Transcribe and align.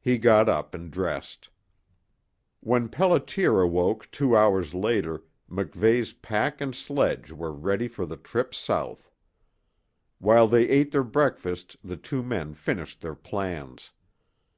He 0.00 0.16
got 0.16 0.48
up 0.48 0.74
and 0.74 0.90
dressed. 0.90 1.50
When 2.60 2.88
Pelliter 2.88 3.60
awoke 3.62 4.10
two 4.10 4.34
hours 4.34 4.72
later 4.72 5.24
MacVeigh's 5.46 6.14
pack 6.14 6.62
and 6.62 6.74
sledge 6.74 7.32
were 7.32 7.52
ready 7.52 7.86
for 7.86 8.06
the 8.06 8.16
trip 8.16 8.54
south. 8.54 9.10
While 10.20 10.48
they 10.48 10.66
ate 10.70 10.90
their 10.92 11.04
breakfast 11.04 11.76
the 11.84 11.98
two 11.98 12.22
men 12.22 12.54
finished 12.54 13.02
their 13.02 13.14
plans. 13.14 13.90